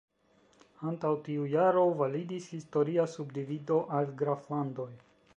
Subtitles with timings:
[0.91, 4.89] Antaŭ tiu jaro validis historia subdivido al "graflandoj".